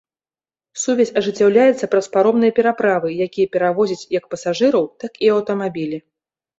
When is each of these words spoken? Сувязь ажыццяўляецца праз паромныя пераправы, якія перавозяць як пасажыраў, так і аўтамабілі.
Сувязь 0.83 1.11
ажыццяўляецца 1.21 1.91
праз 1.93 2.09
паромныя 2.17 2.57
пераправы, 2.61 3.09
якія 3.29 3.47
перавозяць 3.59 4.01
як 4.19 4.23
пасажыраў, 4.35 4.93
так 5.01 5.13
і 5.27 5.35
аўтамабілі. 5.39 6.07